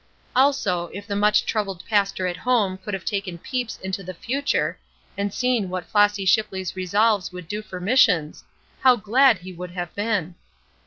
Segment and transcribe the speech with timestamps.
[0.35, 4.79] Also, if the much troubled pastor at home could have taken peeps into the future
[5.15, 8.43] and seen what Flossy Shipley's resolves would do for Missions,
[8.79, 10.33] how glad he would have been!